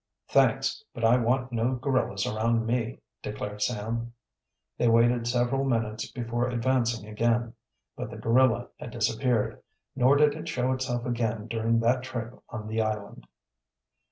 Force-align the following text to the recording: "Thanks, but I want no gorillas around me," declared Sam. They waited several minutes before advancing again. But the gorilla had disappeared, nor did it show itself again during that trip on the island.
"Thanks, 0.29 0.83
but 0.95 1.05
I 1.05 1.17
want 1.17 1.51
no 1.51 1.75
gorillas 1.75 2.25
around 2.25 2.65
me," 2.65 3.01
declared 3.21 3.61
Sam. 3.61 4.13
They 4.75 4.87
waited 4.87 5.27
several 5.27 5.63
minutes 5.63 6.11
before 6.11 6.49
advancing 6.49 7.07
again. 7.07 7.53
But 7.95 8.09
the 8.09 8.17
gorilla 8.17 8.69
had 8.79 8.89
disappeared, 8.89 9.61
nor 9.95 10.15
did 10.15 10.33
it 10.33 10.47
show 10.47 10.71
itself 10.71 11.05
again 11.05 11.45
during 11.47 11.79
that 11.81 12.01
trip 12.01 12.33
on 12.49 12.67
the 12.67 12.81
island. 12.81 13.27